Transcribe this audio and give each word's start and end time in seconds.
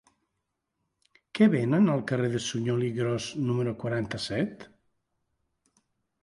Què 1.39 1.47
venen 1.55 1.91
al 1.95 2.01
carrer 2.11 2.29
de 2.37 2.41
Suñol 2.45 2.81
i 2.87 2.89
Gros 2.97 3.29
número 3.51 3.75
quaranta-set? 3.85 4.67